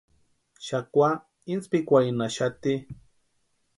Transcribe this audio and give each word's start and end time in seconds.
Xakwa 0.67 1.09
inspikwarinnhaxati. 1.53 2.73